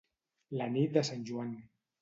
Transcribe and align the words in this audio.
La 0.61 0.69
nit 0.79 0.95
de 0.97 1.05
Sant 1.11 1.25
Joan. 1.31 1.55